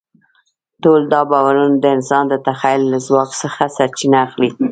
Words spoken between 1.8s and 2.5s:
د انسان د